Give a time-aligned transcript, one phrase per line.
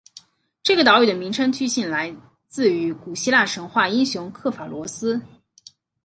[0.63, 2.11] 这个岛屿的名称据信来
[2.47, 5.21] 自于古希腊神话英雄刻法罗斯。